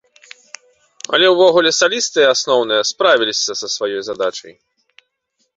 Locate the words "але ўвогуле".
1.17-1.71